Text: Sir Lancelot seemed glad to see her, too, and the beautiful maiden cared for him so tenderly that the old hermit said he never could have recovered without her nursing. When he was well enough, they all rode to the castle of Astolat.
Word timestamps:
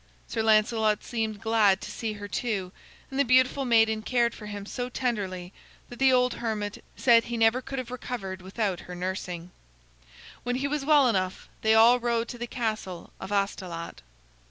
Sir 0.27 0.41
Lancelot 0.41 1.03
seemed 1.03 1.41
glad 1.43 1.79
to 1.81 1.91
see 1.91 2.13
her, 2.13 2.27
too, 2.27 2.71
and 3.11 3.19
the 3.19 3.23
beautiful 3.23 3.65
maiden 3.65 4.01
cared 4.01 4.33
for 4.33 4.47
him 4.47 4.65
so 4.65 4.89
tenderly 4.89 5.53
that 5.89 5.99
the 5.99 6.11
old 6.11 6.33
hermit 6.41 6.83
said 6.95 7.25
he 7.25 7.37
never 7.37 7.61
could 7.61 7.77
have 7.77 7.91
recovered 7.91 8.41
without 8.41 8.79
her 8.79 8.95
nursing. 8.95 9.51
When 10.41 10.55
he 10.55 10.67
was 10.67 10.83
well 10.83 11.07
enough, 11.07 11.47
they 11.61 11.75
all 11.75 11.99
rode 11.99 12.29
to 12.29 12.39
the 12.39 12.47
castle 12.47 13.13
of 13.19 13.31
Astolat. 13.31 14.01